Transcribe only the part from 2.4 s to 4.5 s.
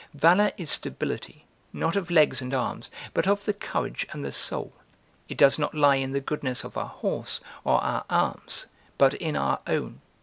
and arms, but of the courage and the